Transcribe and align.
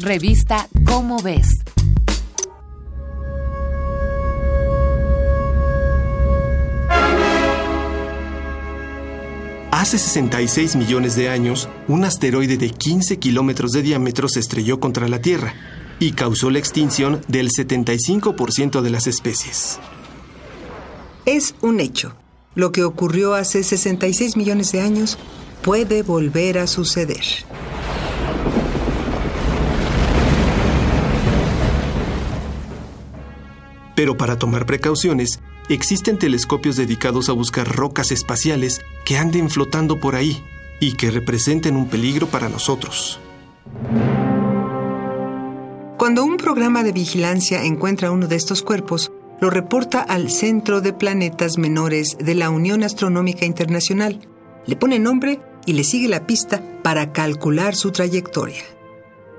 Revista 0.00 0.68
Cómo 0.84 1.20
ves. 1.20 1.48
Hace 9.72 9.98
66 9.98 10.76
millones 10.76 11.16
de 11.16 11.28
años, 11.28 11.68
un 11.88 12.04
asteroide 12.04 12.56
de 12.56 12.70
15 12.70 13.18
kilómetros 13.18 13.72
de 13.72 13.82
diámetro 13.82 14.28
se 14.28 14.38
estrelló 14.38 14.78
contra 14.78 15.08
la 15.08 15.20
Tierra 15.20 15.54
y 15.98 16.12
causó 16.12 16.50
la 16.50 16.60
extinción 16.60 17.20
del 17.26 17.50
75% 17.50 18.82
de 18.82 18.90
las 18.90 19.08
especies. 19.08 19.80
Es 21.26 21.56
un 21.60 21.80
hecho. 21.80 22.14
Lo 22.54 22.70
que 22.70 22.84
ocurrió 22.84 23.34
hace 23.34 23.64
66 23.64 24.36
millones 24.36 24.70
de 24.70 24.80
años 24.80 25.18
puede 25.62 26.02
volver 26.02 26.58
a 26.58 26.68
suceder. 26.68 27.24
Pero 33.98 34.16
para 34.16 34.38
tomar 34.38 34.64
precauciones, 34.64 35.40
existen 35.68 36.20
telescopios 36.20 36.76
dedicados 36.76 37.28
a 37.28 37.32
buscar 37.32 37.66
rocas 37.66 38.12
espaciales 38.12 38.80
que 39.04 39.18
anden 39.18 39.50
flotando 39.50 39.98
por 39.98 40.14
ahí 40.14 40.40
y 40.78 40.92
que 40.92 41.10
representen 41.10 41.74
un 41.74 41.88
peligro 41.88 42.28
para 42.28 42.48
nosotros. 42.48 43.18
Cuando 45.96 46.24
un 46.24 46.36
programa 46.36 46.84
de 46.84 46.92
vigilancia 46.92 47.64
encuentra 47.64 48.12
uno 48.12 48.28
de 48.28 48.36
estos 48.36 48.62
cuerpos, 48.62 49.10
lo 49.40 49.50
reporta 49.50 50.00
al 50.00 50.30
Centro 50.30 50.80
de 50.80 50.92
Planetas 50.92 51.58
Menores 51.58 52.18
de 52.20 52.36
la 52.36 52.50
Unión 52.50 52.84
Astronómica 52.84 53.46
Internacional, 53.46 54.20
le 54.64 54.76
pone 54.76 55.00
nombre 55.00 55.40
y 55.66 55.72
le 55.72 55.82
sigue 55.82 56.06
la 56.06 56.24
pista 56.24 56.62
para 56.84 57.12
calcular 57.12 57.74
su 57.74 57.90
trayectoria. 57.90 58.62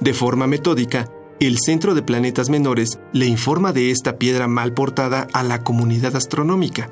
De 0.02 0.14
forma 0.14 0.48
metódica, 0.48 1.10
el 1.48 1.58
Centro 1.58 1.96
de 1.96 2.02
Planetas 2.02 2.50
Menores 2.50 3.00
le 3.14 3.26
informa 3.26 3.72
de 3.72 3.92
esta 3.92 4.18
piedra 4.18 4.48
mal 4.48 4.74
portada 4.74 5.28
a 5.32 5.42
la 5.44 5.64
comunidad 5.64 6.16
astronómica. 6.18 6.92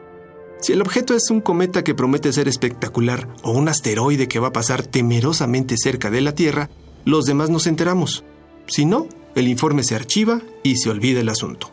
Si 0.62 0.72
el 0.73 0.81
objeto 0.81 1.14
es 1.14 1.30
un 1.30 1.42
cometa 1.42 1.84
que 1.84 1.94
promete 1.94 2.31
ser 2.31 2.48
espectacular 2.48 3.28
o 3.44 3.52
un 3.52 3.67
asteroide 3.67 4.28
que 4.28 4.39
va 4.39 4.48
a 4.48 4.54
pasar 4.54 4.88
temerosamente 4.88 5.76
cerca 5.78 6.09
de 6.09 6.22
la 6.22 6.34
Tierra, 6.34 6.70
los 7.04 7.26
demás 7.26 7.50
nos 7.50 7.67
enteramos. 7.67 8.23
Si 8.67 8.86
no, 8.86 9.08
el 9.36 9.50
informe 9.50 9.84
se 9.84 9.95
archiva 9.95 10.42
y 10.64 10.78
se 10.78 10.89
olvida 10.89 11.20
el 11.20 11.30
asunto. 11.30 11.72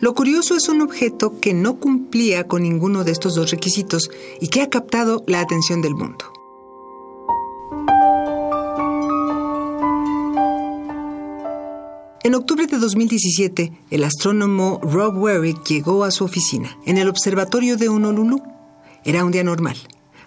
Lo 0.00 0.14
curioso 0.14 0.56
es 0.56 0.68
un 0.68 0.80
objeto 0.80 1.40
que 1.40 1.52
no 1.52 1.78
cumplía 1.78 2.46
con 2.46 2.62
ninguno 2.62 3.04
de 3.04 3.12
estos 3.12 3.34
dos 3.34 3.50
requisitos 3.50 4.10
y 4.40 4.48
que 4.48 4.62
ha 4.62 4.70
captado 4.70 5.24
la 5.26 5.40
atención 5.40 5.82
del 5.82 5.94
mundo. 5.94 6.37
En 12.28 12.34
octubre 12.34 12.66
de 12.66 12.76
2017, 12.76 13.72
el 13.90 14.04
astrónomo 14.04 14.80
Rob 14.82 15.16
Warwick 15.16 15.64
llegó 15.64 16.04
a 16.04 16.10
su 16.10 16.24
oficina, 16.24 16.76
en 16.84 16.98
el 16.98 17.08
observatorio 17.08 17.78
de 17.78 17.88
Honolulu. 17.88 18.42
Era 19.02 19.24
un 19.24 19.32
día 19.32 19.42
normal, 19.42 19.78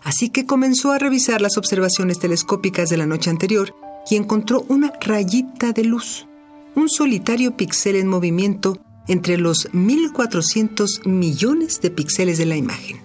así 0.01 0.29
que 0.29 0.47
comenzó 0.47 0.91
a 0.91 0.97
revisar 0.97 1.41
las 1.41 1.59
observaciones 1.59 2.17
telescópicas 2.17 2.89
de 2.89 2.97
la 2.97 3.05
noche 3.05 3.29
anterior 3.29 3.75
y 4.09 4.15
encontró 4.15 4.65
una 4.67 4.91
rayita 4.99 5.73
de 5.73 5.83
luz, 5.83 6.25
un 6.73 6.89
solitario 6.89 7.55
píxel 7.55 7.95
en 7.95 8.07
movimiento 8.07 8.79
entre 9.07 9.37
los 9.37 9.71
1.400 9.71 11.05
millones 11.05 11.81
de 11.81 11.91
píxeles 11.91 12.39
de 12.39 12.47
la 12.47 12.57
imagen. 12.57 12.99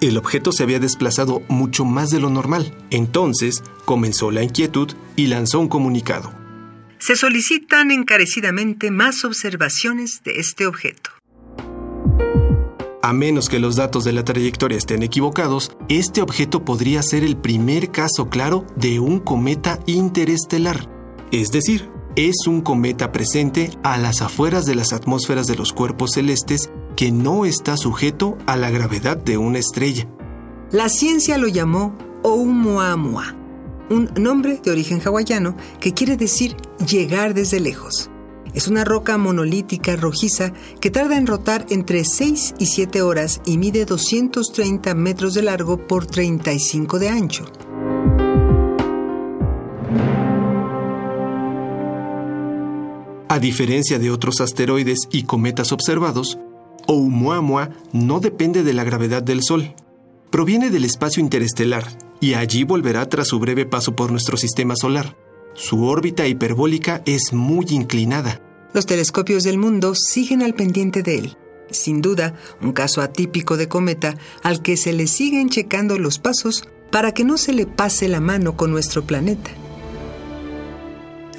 El 0.00 0.16
objeto 0.16 0.52
se 0.52 0.62
había 0.62 0.78
desplazado 0.78 1.42
mucho 1.48 1.84
más 1.84 2.10
de 2.10 2.20
lo 2.20 2.30
normal. 2.30 2.72
Entonces 2.90 3.64
comenzó 3.84 4.30
la 4.30 4.44
inquietud 4.44 4.92
y 5.16 5.26
lanzó 5.26 5.58
un 5.58 5.66
comunicado 5.66 6.40
se 7.02 7.16
solicitan 7.16 7.90
encarecidamente 7.90 8.92
más 8.92 9.24
observaciones 9.24 10.20
de 10.24 10.38
este 10.38 10.66
objeto. 10.66 11.10
A 13.02 13.12
menos 13.12 13.48
que 13.48 13.58
los 13.58 13.74
datos 13.74 14.04
de 14.04 14.12
la 14.12 14.22
trayectoria 14.22 14.78
estén 14.78 15.02
equivocados, 15.02 15.76
este 15.88 16.22
objeto 16.22 16.64
podría 16.64 17.02
ser 17.02 17.24
el 17.24 17.36
primer 17.36 17.90
caso 17.90 18.30
claro 18.30 18.64
de 18.76 19.00
un 19.00 19.18
cometa 19.18 19.80
interestelar. 19.86 20.88
Es 21.32 21.50
decir, 21.50 21.90
es 22.14 22.46
un 22.46 22.60
cometa 22.60 23.10
presente 23.10 23.72
a 23.82 23.98
las 23.98 24.22
afueras 24.22 24.64
de 24.64 24.76
las 24.76 24.92
atmósferas 24.92 25.48
de 25.48 25.56
los 25.56 25.72
cuerpos 25.72 26.12
celestes 26.12 26.70
que 26.94 27.10
no 27.10 27.46
está 27.46 27.76
sujeto 27.76 28.38
a 28.46 28.56
la 28.56 28.70
gravedad 28.70 29.16
de 29.16 29.38
una 29.38 29.58
estrella. 29.58 30.06
La 30.70 30.88
ciencia 30.88 31.36
lo 31.36 31.48
llamó 31.48 31.98
Oumuamua 32.22 33.41
un 33.92 34.10
nombre 34.16 34.60
de 34.62 34.70
origen 34.70 35.00
hawaiano 35.04 35.56
que 35.80 35.92
quiere 35.92 36.16
decir 36.16 36.56
llegar 36.86 37.34
desde 37.34 37.60
lejos. 37.60 38.10
Es 38.54 38.68
una 38.68 38.84
roca 38.84 39.16
monolítica 39.18 39.96
rojiza 39.96 40.52
que 40.80 40.90
tarda 40.90 41.16
en 41.16 41.26
rotar 41.26 41.66
entre 41.70 42.04
6 42.04 42.54
y 42.58 42.66
7 42.66 43.02
horas 43.02 43.40
y 43.46 43.56
mide 43.56 43.84
230 43.84 44.94
metros 44.94 45.34
de 45.34 45.42
largo 45.42 45.86
por 45.86 46.06
35 46.06 46.98
de 46.98 47.08
ancho. 47.08 47.44
A 53.28 53.38
diferencia 53.38 53.98
de 53.98 54.10
otros 54.10 54.42
asteroides 54.42 55.08
y 55.10 55.22
cometas 55.22 55.72
observados, 55.72 56.38
Oumuamua 56.86 57.70
no 57.92 58.20
depende 58.20 58.62
de 58.62 58.74
la 58.74 58.84
gravedad 58.84 59.22
del 59.22 59.42
Sol. 59.42 59.74
Proviene 60.30 60.68
del 60.68 60.84
espacio 60.84 61.22
interestelar 61.22 61.86
y 62.22 62.34
allí 62.34 62.62
volverá 62.62 63.08
tras 63.08 63.26
su 63.26 63.40
breve 63.40 63.66
paso 63.66 63.96
por 63.96 64.12
nuestro 64.12 64.36
sistema 64.36 64.76
solar. 64.76 65.16
Su 65.54 65.84
órbita 65.84 66.28
hiperbólica 66.28 67.02
es 67.04 67.32
muy 67.32 67.66
inclinada. 67.70 68.40
Los 68.72 68.86
telescopios 68.86 69.42
del 69.42 69.58
mundo 69.58 69.94
siguen 69.96 70.40
al 70.40 70.54
pendiente 70.54 71.02
de 71.02 71.18
él. 71.18 71.36
Sin 71.72 72.00
duda, 72.00 72.34
un 72.60 72.72
caso 72.72 73.02
atípico 73.02 73.56
de 73.56 73.66
cometa 73.66 74.16
al 74.44 74.62
que 74.62 74.76
se 74.76 74.92
le 74.92 75.08
siguen 75.08 75.48
checando 75.48 75.98
los 75.98 76.20
pasos 76.20 76.62
para 76.92 77.12
que 77.12 77.24
no 77.24 77.36
se 77.38 77.52
le 77.52 77.66
pase 77.66 78.08
la 78.08 78.20
mano 78.20 78.56
con 78.56 78.70
nuestro 78.70 79.02
planeta. 79.02 79.50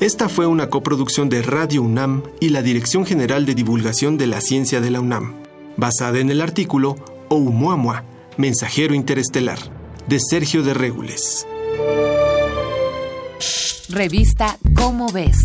Esta 0.02 0.28
fue 0.28 0.48
una 0.48 0.70
coproducción 0.70 1.30
de 1.30 1.44
Radio 1.44 1.82
UNAM 1.82 2.24
y 2.42 2.50
la 2.50 2.62
Dirección 2.62 3.06
General 3.06 3.46
de 3.46 3.56
Divulgación 3.56 4.18
de 4.18 4.28
la 4.28 4.42
Ciencia 4.42 4.82
de 4.82 4.92
la 4.92 5.00
UNAM, 5.00 5.36
basada 5.78 6.20
en 6.20 6.30
el 6.30 6.42
artículo 6.42 6.98
Oumuamua, 7.30 8.04
Mensajero 8.36 8.94
Interestelar 8.94 9.83
de 10.08 10.20
Sergio 10.20 10.64
de 10.64 10.74
Regules. 10.74 11.48
Revista 13.90 14.58
Cómo 14.76 15.08
ves. 15.12 15.38